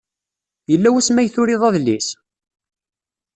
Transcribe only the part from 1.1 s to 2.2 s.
ay turiḍ adlis?